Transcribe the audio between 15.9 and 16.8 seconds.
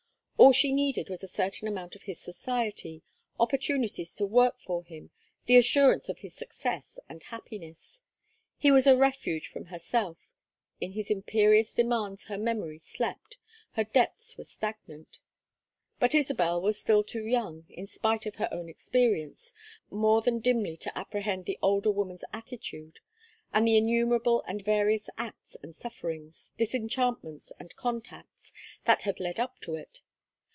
But Isabel